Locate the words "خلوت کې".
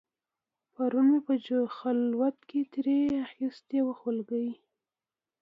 1.77-2.59